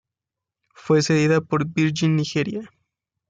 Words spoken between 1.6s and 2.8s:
Virgin Nigeria.